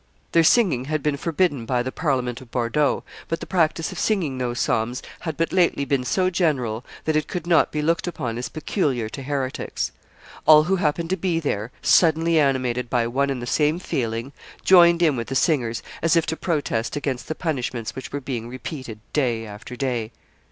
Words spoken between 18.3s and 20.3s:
repeated day after day.